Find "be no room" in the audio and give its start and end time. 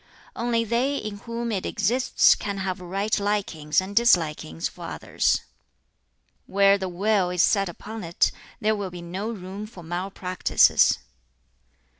8.89-9.67